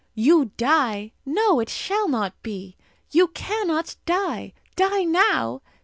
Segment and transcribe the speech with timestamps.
[0.15, 1.11] You die!
[1.27, 2.75] No; it shall not be!
[3.11, 4.53] You cannot die!
[4.75, 5.61] Die now!